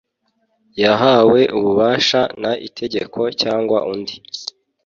yahawe 0.83 1.41
ububasha 1.57 2.21
n 2.41 2.43
itegeko 2.67 3.19
cyangwa 3.41 3.77
undi 3.91 4.15